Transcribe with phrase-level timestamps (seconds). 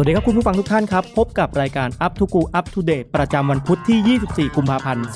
[0.00, 5.06] วัสดีครับคุณผู้ฟังทุกท่านครับ พบกับรายการ Up to Go Up to Date ประจำวันพุธที่ 24 กุมภาพันธ์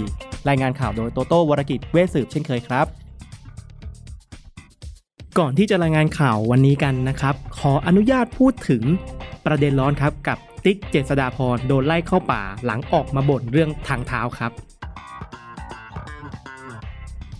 [0.00, 2.86] 2564 รายงานข่าวโดยโตโต้วรกิจเวสืบเช่นเคยครับ
[5.38, 8.82] ก่อนที่จะรายงานข่าววันนี้กันนะครับ ขออนุญาตพูดถึง
[9.46, 14.52] ประเด็นร้อนครับกับติ๊กเจษดาพรโดนไล่เข้าป่าหลังออกมาบ่นเรื่องทางเท้าครับ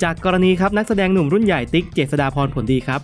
[0.03, 3.03] จากกรณีครับนักแสดงหนุ่มรุ่นใหญ่ติ๊กเจษดาพรผลดีครับ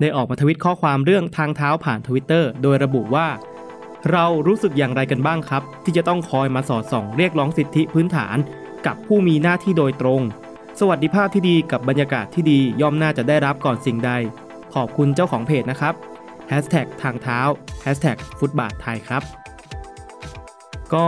[0.00, 3.28] ได้ออกมาทวิตข้อความเรื่องทางเท้าผ่านทวิตเตอร์โดยระบุว่า
[4.10, 8.36] เรารู้สึกอย่างไรกันบ้างครับ ที่จะต้องคอยมาสอดส่องเรียกร้องสิทธิพื้นฐาน
[8.86, 10.22] กับผู้มีหน้าที่โดยตรง
[10.80, 14.12] สวัสดิภาพที่ดีกับบรรยากาศที่ดีย่อมน่าจะได้รับก่อนสิ่งใด
[14.74, 15.94] ขอบคุณเจ้าของเพจนะครับ
[17.02, 17.40] ทางเท้า
[17.84, 19.22] Hashtag ฟุตบาทไทยครับ
[20.94, 21.06] ก็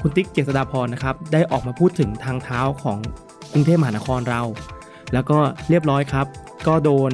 [0.00, 2.98] คุณติ๊กเจษฎาพรนะครับได้ออกมาพูดถึงทางเท้าของ
[3.52, 4.42] กรุงเทพมหานครเรา
[5.12, 5.38] แล้วก็
[5.68, 6.26] เรียบร้อยครับ
[6.66, 7.12] ก็โดน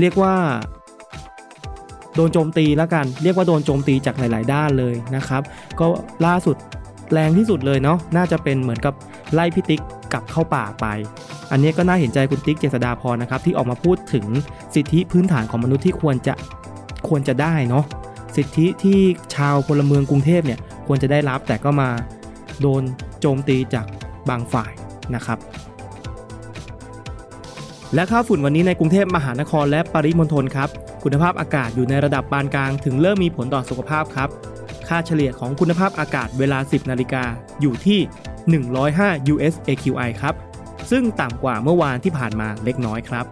[0.00, 0.34] เรียกว่า
[2.14, 5.42] โดนโจมตีแล้วกัน เรียกว่าโดนโจมตีจากหลาย ๆ ด้านเลยนะครับ
[5.78, 5.86] ก็
[6.26, 6.56] ล่าสุด
[7.12, 8.94] แรงที่สุดเลยเนาะน่าจะเป็นเหมือนกับ
[9.34, 9.80] ไล่พิติ๊ก
[10.12, 10.86] กลับเข้าป่าไป
[11.50, 14.26] อันนี้ก็น่าเห็นใจคุณติ๊กเจษดาพรนะครับที่ออกมาพูดถึง
[14.74, 16.34] สิทธิพื้นฐานของมนุษย์ที่ควรจะ
[17.08, 17.84] ควรจะได้เนาะ
[18.36, 18.98] สิทธิที่
[19.34, 21.88] ชาวพลเมืองกรุงเทพเนี่ยควรจะได้รับแต่ก็มา
[22.60, 22.82] โดน
[23.20, 23.86] โจมตีจาก
[24.28, 24.72] บางฝ่าย
[25.14, 25.38] นะครับ
[27.94, 30.68] และค่าฝุ่นวันนี้ในกรุงเทพมหานครและปริมณฑลครับ
[31.04, 34.28] คุณภาพอากาศอยู่ในระดับปานกลาง ถึงเริ่มมีผลต่อสุขภาพครับ
[34.88, 37.24] ค่าเฉลี่ยของคุณภาพอากาศเวลา 10 นาฬิกา
[37.60, 38.00] อยู่ที่
[38.66, 40.34] 105 US AQI ครับ
[40.90, 43.26] ซึ่งต่ำกว่าเมื่อวานที่ผ่านมาเล็กน้อยครับ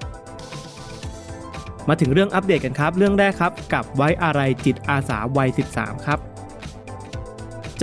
[1.88, 6.18] มาถึงเรื่องอัปเดตกันครับ เรื่องแรกครับ กับไว้อะไรจิตอาสาวัย 13 ครับ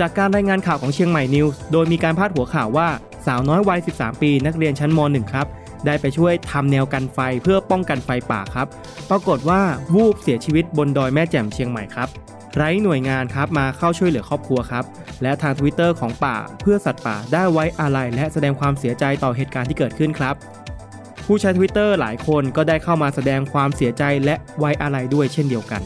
[0.04, 2.88] ากการรายงานข่าวของเชียงใหม่นิวส์โดยมีการพาดหัวข่าวว่า
[3.26, 5.46] สาวน้อยวัย 13 ปี นักเรียนชั้นม .1 ครับ
[5.86, 8.66] ได้ไปช่วยทำแนวกันไฟเพื่อป้องกันไฟป่าครับ
[9.10, 9.60] ปรากฏว่า
[9.94, 12.08] วูบเสียชีวิตบนดอยแม่แจ่มเชียงใหม่ครับ
[12.56, 14.84] ไร้หน่วยงานครับมาเข้าช่วยเหลือครอบครัวครับ
[15.22, 20.34] และทางทวิตเตอร์ของป่าเพื่อสัตว์ป่าได้ไว้อาลัยและแสดงความเสียใจต่อเหตุการณ์ที่เกิดขึ้นครับ
[21.26, 25.82] ผู้ใช้ทวิตเตอร์หลายคนก็ได้เข้ามาแสดงความเสียใจและไว้อาลัยด้วยเช่นเดียวกัน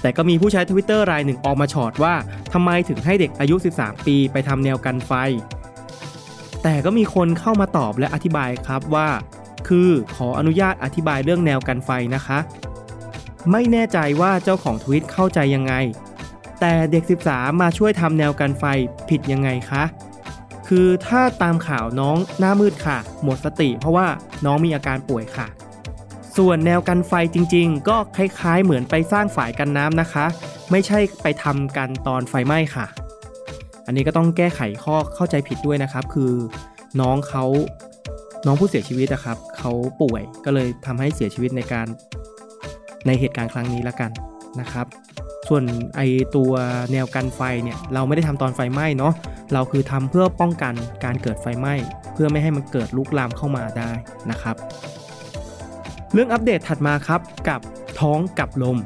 [0.00, 2.14] แต่ก็มีผู้ใช้ทวิตเตอร์รายหนึ่งออกมาฉอดว่า
[2.52, 5.12] ทำไมถึงให้เด็กอายุ 13 ปีไปทำแนวกันไฟ
[6.62, 9.08] แต่ก็มีคนเข้ามาตอบและอธิบายครับว่า
[9.68, 12.38] คือขออนุญาตอธิบายเรื่องแนวกันไฟนะคะ
[13.50, 15.74] ไม่แน่ใจว่าเจ้าของทวิตเข้าใจยังไง
[16.60, 18.64] แต่เด็ก 13 มาช่วยทำแนวกันไฟ
[19.08, 19.84] ผิดยังไงคะ
[20.68, 24.06] คือถ้าตามข่าวน้องหน้ามืดค่ะ หมดสติเพราะว่า
[24.44, 25.46] น้องมีอาการป่วยค่ะ
[26.36, 30.26] ส่วนแนวกันไฟจริงๆ ก็คล้ายๆ เหมือนไปสร้างฝายกันน้ำนะคะ
[30.70, 32.86] ไม่ใช่ไปทำกันตอนไฟไหม้ค่ะ
[33.86, 36.32] อันนี้ก็ต้องแก้ไขข้อเข้าใจผิดด้วยนะครับ คือ
[37.00, 37.44] น้องเขา
[38.46, 39.72] น้องผู้เสียชีวิตนะครับเขา
[40.02, 41.86] ป่วยก็เลยทำให้เสียชีวิตในการ
[43.06, 44.10] ในเหตุการณ์ครั้งนี้ละกัน
[44.60, 44.86] นะครับ
[45.48, 45.64] ส่วน
[45.96, 46.00] ไอ
[46.36, 46.52] ตัว
[46.92, 49.12] แนวกันไฟเนี่ยเราไม่ได้ทำตอนไฟไหม้เนาะ
[49.52, 51.74] เราคือทำเพื่อป้องกันการเกิดไฟไหม้
[52.12, 53.90] เพื่อไม่ให้มันเกิดลุกลามเข้ามาได้
[54.30, 54.56] นะครับ
[56.12, 57.60] เรื่องอัปเดตถัดมาครับกับ
[58.00, 58.78] ท้องกับลม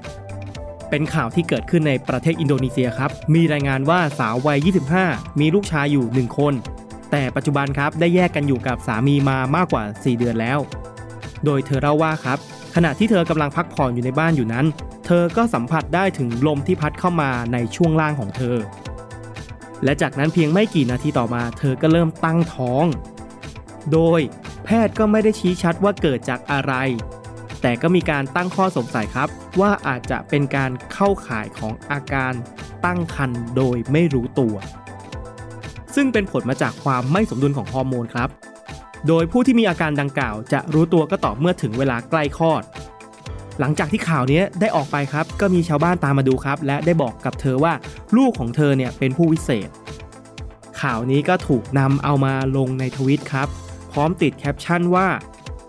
[0.90, 4.68] เป็นข่าวที่เกิดขึ้นในประเทศอินโดนีเซียครับ มีรายงานว่าสาววัย
[5.02, 6.54] 25 มีลูกชายอยู่ 1 คน
[7.10, 10.58] แต่ปัจจุบันครับได้แยกกันอยู่กับสามีมามากกว่า 4 เดือนแล้ว
[11.44, 12.38] โดยเธอเล่าว่าครับ
[12.74, 14.66] ขณะที่เธอกำลังพักผ่อนอยู่ในบ้านอยู่นั้น
[15.06, 18.56] เธอก็สัมผัสได้ถึงลมที่พัดเข้ามาในช่วงล่างของเธอ
[19.84, 22.84] และจากนั้นเพียงไม่กี่นาทีต่อมา เธอก็เริ่มตั้งท้อง
[23.92, 24.20] โดย
[24.64, 26.72] แพทย์ก็ไม่ได้ชี้ชัดว่าเกิดจากอะไร
[27.62, 29.28] แต่ก็มีการตั้งข้อสงสัยครับ
[29.60, 32.32] ว่าอาจจะเป็นการเข้าข่ายของอาการ
[32.84, 34.54] ตั้งครรภ์โดยไม่รู้ตัว
[35.94, 38.28] ซึ่งเป็นผลมาจากความไม่สมดุลของฮอร์โมนครับ
[39.08, 42.62] โดยผู้ที่มีอาการดังกล่าว จะรู้ตัวก็ต่อเมื่อถึงเวลาใกล้คลอด
[43.60, 47.72] หลังจากที่ข่าวนี้ได้ออกไปครับ ก็มีชาวบ้านตามมาดูครับ และได้บอกกับเธอว่า
[48.16, 49.68] ลูกของเธอเนี่ยเป็นผู้วิเศษ
[50.80, 53.48] ข่าวนี้ก็ถูกนำเอามาลงในทวิตครับ
[53.92, 55.06] พร้อมติดแคปชั่นว่า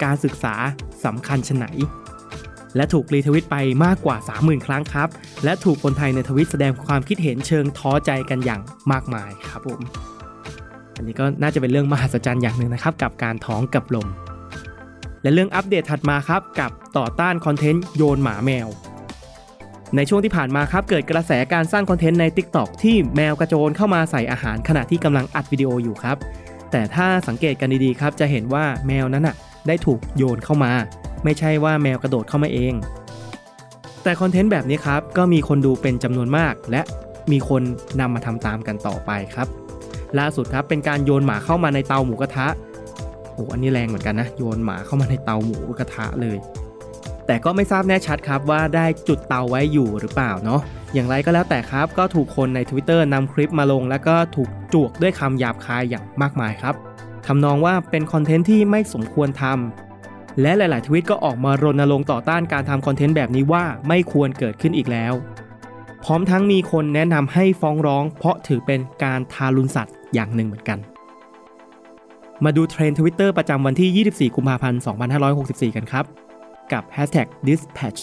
[0.03, 0.55] การศึกษา
[1.05, 1.67] สำคัญชะไหน
[2.75, 5.09] และถูกรีทวิตไปมากกว่า 30,000 ครั้งครับ
[5.43, 8.61] และถูกคนไทยในทวิตแสดงความคิดเห็นเชิงท้อใจกันอย่าง
[8.91, 9.81] มากมายครับผม
[10.95, 14.07] อันนี้ก็น่าจะเป็นเรื่องมหัศจรรย์อย่างหนึ่งนะครับ กับการท้องกับลม
[15.23, 18.67] และเรื่องอัปเดตถัดมาครับกับต่อต้านคอนเทนต์โยนหมาแมว
[19.95, 26.17] ในช่วงที่ผ่านมาครับเกิดกระแสการสร้างคอนเทนต์ใน TikTok ที่แมวกระโจนเข้ามาใส่อาหารขณะที่กำลังอัดวิดีโออยู่ครับ
[26.71, 29.35] แต่ถ้าสังเกตกันดีๆครับจะเห็นว่าแมวนั้นน่ะ
[29.67, 30.71] ได้ถูกโยนเข้ามา
[31.23, 32.73] ไม่ใช่ว่าแมวกระโดดเข้ามาเอง
[34.03, 36.81] แต่คอนเทนต์แบบนี้ครับ ก็มีคนดูเป็นจำนวนมาก และ
[37.31, 37.61] มีคน
[37.99, 39.47] นำมาทำตามกันต่อไปครับ
[40.19, 42.47] ล่าสุดครับเป็นการโยนหมาเข้ามาในเตาหมูกระทะ
[43.33, 46.37] โอ้อันนี้แรงเหมือนกันนะโยนหมาเข้ามาในเตาหมูกระทะเลย
[47.27, 50.61] แต่ก็ไม่ทราบแน่ชัดครับว่าได้จุดเตาไว้อยู่หรือเปล่าเนาะ
[50.93, 56.75] อย่างไรก็แล้วแต่ครับ ก็ถูกคนใน Twitter นำคลิปมาลง แล้วก็ถูกจวกด้วยคำหยาบคายอย่างมากมายครับ
[57.27, 65.13] ทำนองว่าเป็นคอนเทนต์ที่ไม่สมควรทำและหลาย ๆ ทวิตก็ออกมารณรงค์ต่อต้านการทำคอนเทนต์แบบนี้ว่าไม่ควรเกิดขึ้นอีกแล้ว
[66.03, 70.79] พร้อมทั้งมีคนแนะนำให้ฟ้องร้อง เพราะถือเป็นการทารุณสัตว์อย่างหนึ่งเหมือนกัน
[72.43, 74.81] มาดูเทรนด์ทวิตเตอร์ประจำวันที่ 24 กุมภาพันธ์
[75.27, 76.05] 2564 กันครับ
[76.71, 77.99] กับ Hashtag Dispatch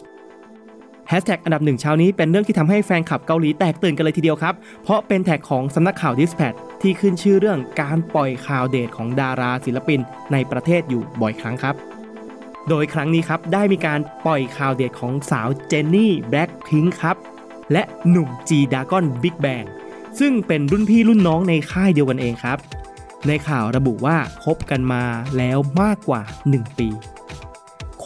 [1.09, 10.01] แฮชแท็กอันดับหนึ่งเช้านี้เป็นเรื่องที่ทำให้แฟนคลับเกาหลีแตกตื่นกันเลยทีเดียวครับ เพราะเป็นแท็กของสำนักข่าว Dispatch ที่ขึ้นชื่อเรื่องการปล่อยข่าวเดทของดาราศิลปิน
[10.33, 11.75] ในประเทศอยู่บ่อยครั้งครับ
[12.69, 17.17] โดยครั้งนี้ครับได้มีการปล่อยข่าวเดทของสาวเจนนี่แบล็คพิงค์ครับ
[17.73, 19.65] และหนุ่มจีดราก้อนบิ๊กแบง
[20.21, 22.59] ซึ่งเป็นรุ่นพี่รุ่นน้องในค่ายเดียวกันเองครับ
[23.27, 25.05] ในข่าวระบุว่าคบกันมา
[25.37, 26.89] แล้วมากกว่า 1 ปี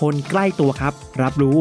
[0.01, 1.59] คนใกล้ตัวครับ รับรู้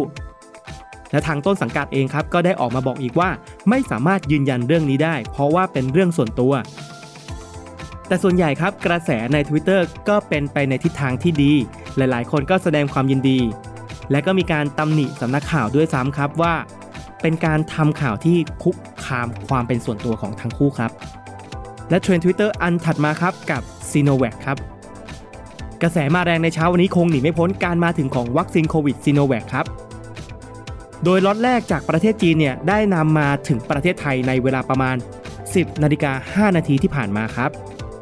[1.11, 3.29] และทางต้นสังกัดเองครับก็ได้ออกมาบอกอีกว่า
[3.69, 6.53] ไม่สามารถยืนยันเรื่องนี้ได้ เพราะว่าเป็นเรื่องส่วนตัว
[8.07, 11.53] แต่ส่วนใหญ่ครับกระแสใน Twitter ก็เป็นไปในทิศทางที่ดี
[11.97, 13.39] หลายๆ คนก็แสดงความยินดี
[14.11, 16.53] และก็มีการตำหนิสำนักข่าวด้วยซ้ำครับว่า
[17.21, 18.75] เป็นการทำข่าวที่คุก
[19.05, 20.91] คามความเป็นส่วนตัวของทั้งคู่ครับ
[21.89, 23.61] และเทรนด์ Twitter อันถัดมาครับกับ
[23.91, 24.57] s i n o v a c ครับ
[25.81, 29.65] กระแสมาแรงในเช้าวันนี้คงหนีไม่พ้นการมาถึงของวัคซีนโควิด s i n o v a c ครับ
[31.05, 34.95] โดยล็อตแรกจากประเทศจีนเนี่ยได้นำมาถึงประเทศไทยในเวลาประมาณ
[35.39, 37.51] 10นาฬิกา5นาทีที่ผ่านมาครับ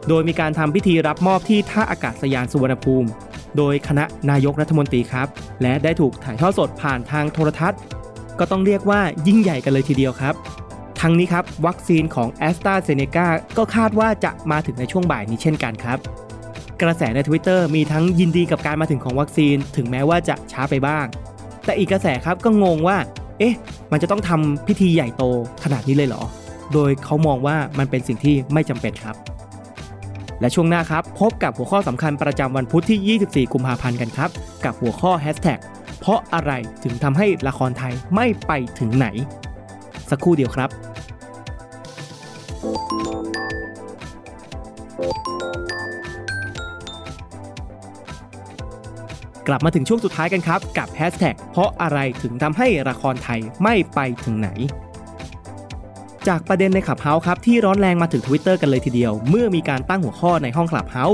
[0.07, 3.09] โดยมีการทำพิธีรับมอบที่ท่าอากาศยานสุวรรณภูมิ
[3.57, 5.27] โดยคณะนายกรัฐมนตรีครับ
[5.61, 7.79] และได้ถูกถ่ายทอดสดผ่านทางโทรทัศน์
[8.39, 10.35] ก็ต้องเรียกว่ายิ่งใหญ่กันเลยทีเดียวครับ
[11.01, 13.27] ทั้งนี้ครับวัคซีนของ a s t r a z เซ e c a
[13.57, 15.97] ก็คาดว่าจะมาถึงในช่วงบ่ายนี้เช่นกันครับ
[16.81, 21.05] กระแสใน Twitter มีทั้งยินดีกับการมาถึงของวัคซีน ถึงแม้ว่าจะช้าไปบ้าง
[21.65, 22.97] แต่อีกกระแสครับก็งงว่า
[23.39, 23.55] เอ๊ะ
[23.91, 25.23] มันจะต้องทำพิธีใหญ่โต
[25.63, 26.23] ขนาดนี้เลยเหรอ
[26.73, 29.15] โดยเขามองว่ามันเป็นสิ่งที่ไม่จำเป็นครับ
[30.41, 34.29] และช่วงหน้าครับ พบกับหัวข้อสำคัญประจำวันพุธที่ 24 กุมภาพันธ์กันครับ
[34.65, 35.59] กับหัวข้อ Hashtag
[35.99, 36.51] เพราะอะไร
[36.83, 39.07] ถึงทำให้ละครไทยไม่ไปถึงไหน
[40.09, 40.69] สักครู่เดียวครับ
[49.47, 54.49] กลับมาถึงช่วงสุดท้ายกันครับ กับ Hashtag เพราะอะไรถึงทำให้ละครไทยไม่ไปถึงไหน
[56.27, 61.05] จากประเด็นในขับเฮาครับที่ร้อนแรงมาถึง Twitter กันเลยทีเดียว เมื่อมีการตั้งหัวข้อในห้องขับเฮา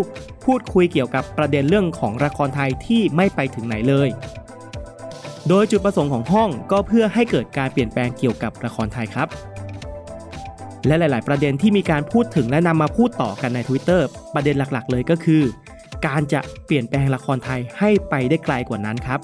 [0.45, 4.09] พูดคุยเกี่ยวกับประเด็นเรื่องของละครไทยที่ไม่ไปถึงไหนเลย
[5.47, 9.27] โดยจุดประสงค์ของห้องก็เพื่อให้เกิดการเปลี่ยนแปลงเกี่ยวกับละครไทยครับ
[10.87, 14.01] และหลาย ๆ ประเด็นที่มีการพูดถึงและนำมาพูดต่อกันใน Twitter
[14.33, 15.43] ประเด็นหลัก ๆ เลยก็คือ
[16.05, 19.19] การจะเปลี่ยนแปลงละครไทยให้ไปได้ไกลกว่านั้นครับ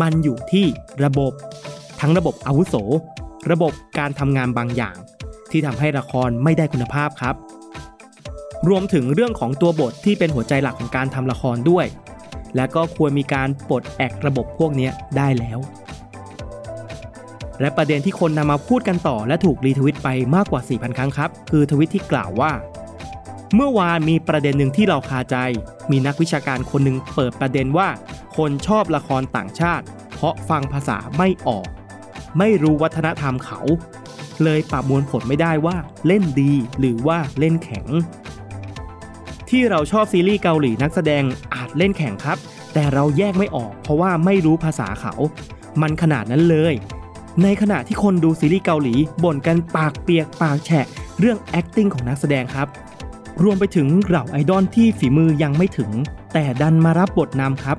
[0.00, 0.66] มันอยู่ที่
[1.04, 1.32] ระบบ
[2.00, 2.74] ทั้งระบบอาวุโส
[3.50, 4.96] ระบบการทำงานบางอย่าง
[5.50, 7.34] ที่ทำให้ละครไม่ได้คุณภาพครับ
[8.68, 11.86] รวมถึงเรื่องของตัวบทที่เป็นหัวใจหลักของการทำละครด้วย
[12.56, 15.58] และก็ควรมีการปลดแอกระบบพวกนี้ได้แล้ว
[17.60, 22.50] และประเด็นที่คนนำมาพูดกันต่อและถูกรีทวิตไปมากกว่า 4,000 ครั้งครับ คือทวิตที่กล่าวว่า
[23.56, 25.36] เมื่อวานมีประเด็นหนึ่งที่เราคาใจ
[25.90, 27.88] มีนักวิชาการคนหนึ่งเปิดประเด็นว่า
[28.36, 29.84] คนชอบละครต่างชาติ
[30.14, 31.66] เพราะฟังภาษาไม่ออก
[32.38, 33.60] ไม่รู้วัฒนธรรมเขา
[34.44, 37.86] เลยประมวลผลไม่ได้ว่าเล่นดีหรือว่าเล่นแข็ง
[39.50, 42.38] ที่เราชอบซีรีส์เกาหลีนักแสดงอาจเล่นแข่งครับ
[42.74, 45.14] แต่เราแยกไม่ออก เพราะว่าไม่รู้ภาษาเขา
[45.80, 46.74] มันขนาดนั้นเลย
[47.42, 48.94] ในขณะที่คนดูซีรีส์เกาหลี
[49.24, 50.86] บ่นกันปากเปียกปากแฉะ
[51.18, 52.68] เรื่อง acting ของนักแสดงครับ
[53.42, 55.90] รวมไปถึงเหล่าไอดอลที่ฝีมือยังไม่ถึง
[56.32, 57.76] แต่ดันมารับบทนำครับ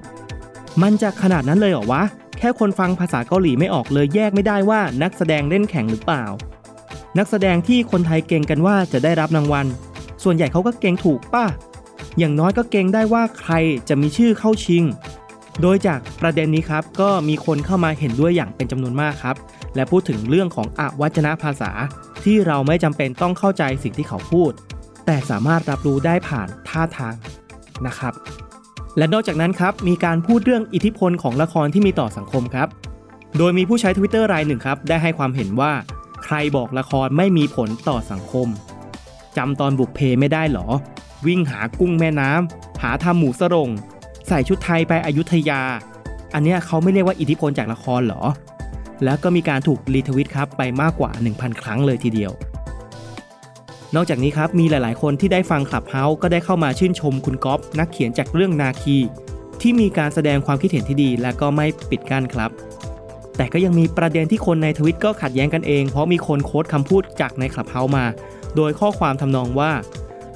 [0.82, 2.04] มันจะขนาดนั้นเลยเหรอวะ
[2.38, 6.24] แค่คนฟังภาษาเกาหลีไม่ออกเลยแยกไม่ได้ว่านักแสดงเล่นแข่งหรือเปล่า
[7.18, 9.66] นักแสดงที่คนไทยเก่งกันว่าจะได้รับรางวัล
[10.24, 11.46] ส่วนใหญ่เขาก็เก่งถูกป่ะ
[12.18, 13.54] อย่างน้อยก็เก่งได้ว่าใคร
[13.90, 14.84] จะมีชื่อเข้าชิง
[15.62, 19.36] โดยจากประเด็นนี้ครับก็มีคนเข้ามาเห็นด้วยอย่างเป็นจำนวนมากครับ
[19.76, 21.72] และพูดถึงเรื่องของอวัจนภาษา
[22.24, 24.52] ที่เราไม่จำเป็นต้องเข้าใจสิ่งที่เขาพูด
[25.06, 27.16] แต่สามารถรับรู้ได้ผ่านท่าทาง
[27.88, 28.14] นะครับ
[28.98, 32.68] และนอกจากนั้นครับมีการพูดเรื่องอิทธิพลของละครที่มีต่อสังคมครับ
[33.38, 35.72] โดยมีผู้ใช้ทวิตเตอร์รายหนึ่งครับ ได้ให้ความเห็นว่า
[36.24, 38.48] ใครบอกละครไม่มีผลต่อสังคม
[39.38, 40.68] จำตอนบุกเพไม่ได้หรอ
[41.28, 43.70] วิ่งหากุ้งแม่น้ำหาทำหมูสรง
[44.28, 45.62] ใส่ชุดไทยไปอยุธยา
[46.34, 48.22] อันเนี้ยเขาไม่เรียกว่าอิทธิพลจากละครหรอ
[49.04, 52.32] แล้วก็มีการถูกรีทวิตครับไปมากกว่า 1,000 ครั้งเลยทีเดียว
[53.96, 58.98] นอกจากนี้ครับมีหลายๆ คนที่ได้ฟังคลับเฮาส์ก็ได้เข้ามาชื่นชมคุณก๊อฟนักเขียนจากเรื่องนาคี
[59.62, 62.51] ที่มีการแสดงความคิดเห็นที่ดี และก็ไม่ปิดกั้นครับ
[63.38, 68.06] แต่ก็ยังมีประเด็นที่คนในทวิตก็ขัดแย้งกันเอง เพราะมีคนโค้ดคำพูดจากในคลับเฮาส์มา
[68.56, 69.72] โดยข้อความทำนองว่า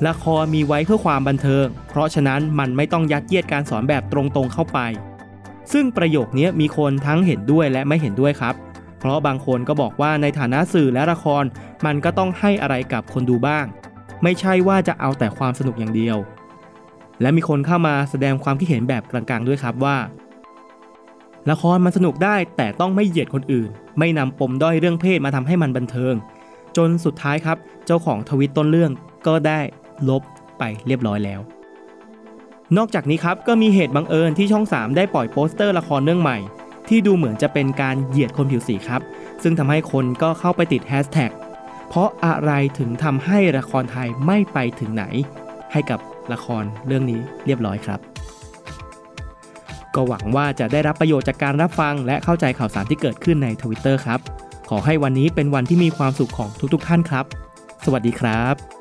[0.08, 4.80] ละครมีไว้เพื่อความบันเทิง เพราะฉะนั้นมันไม่ต้องยัดเยียดการสอนแบบตรงๆเข้าไป
[5.74, 8.56] ซึ่งประโยคนี้มีคนทั้งเห็นด้วยและไม่เห็นด้วยครับ
[9.00, 11.44] เพราะบางคนก็บอกว่าในฐานะสื่อและละคร
[11.86, 13.66] มันก็ต้องให้อะไรกับคนดูบ้าง
[14.24, 16.18] ไม่ใช่ว่าจะเอาแต่ความสนุกอย่างเดียว
[17.22, 19.98] และมีคนเข้ามาแสดงความคิดเห็นแบบกลางๆ ด้วยครับว่า
[21.52, 26.14] ละครมันสนุกได้แต่ต้องไม่เหยียดคนอื่น ไม่นำปมด้อยเรื่องเพศมาทำให้มันบันเทิง
[26.78, 28.92] จนสุดท้ายครับ เจ้าของทวิตต้นเรื่อง
[29.28, 29.60] ก็ได้
[30.10, 30.22] ลบ
[30.60, 31.40] ไปเรียบร้อยแล้ว
[32.78, 36.38] นอกจากนี้ครับก็มีเหตุบังเอิญที่ช่อง 3 ได้ปล่อยโปสเตอร์ละครเรื่องใหม่
[36.90, 39.02] ที่ดูเหมือนจะเป็นการเหยียดคนผิวสีครับ
[39.44, 41.32] ซึ่งทำให้คนก็เข้าไปติดแฮชแท็ก
[41.90, 45.06] เพราะอะไรถึงทำให้ละครไทยไม่ไปถึงไหน
[45.72, 46.00] ให้กับ
[46.34, 48.00] ละครเรื่องนี้เรียบร้อยครับ
[49.96, 54.20] ก็หวังว่าจะได้รับประโยชน์จากการรับฟัง และเข้าใจข่าวสารที่เกิดขึ้นในทวิตเตอร์ครับ
[54.70, 57.26] ขอให้วันนี้เป็นวันที่มีความสุขของทุกๆ ท่านครับ
[57.86, 58.79] สวัสดีครับ